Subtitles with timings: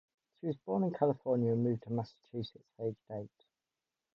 [0.39, 3.45] She was born in California and moved to Massachusetts aged eight.